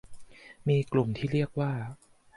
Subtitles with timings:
[0.67, 1.71] มีกลุ่มที่เรียกว่า